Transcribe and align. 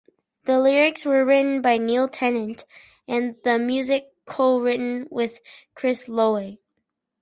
The 0.45 0.59
lyrics 0.59 1.05
were 1.05 1.23
written 1.23 1.61
by 1.61 1.77
Neil 1.77 2.07
Tennant 2.09 2.65
and 3.07 3.35
the 3.43 3.59
music 3.59 4.09
co-written 4.25 5.05
with 5.11 5.41
Chris 5.75 6.09
Lowe. 6.09 6.57